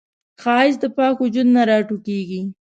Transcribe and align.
ښایست 0.41 0.79
د 0.81 0.85
پاک 0.97 1.15
وجود 1.21 1.47
نه 1.55 1.61
راټوکېږي 1.69 2.41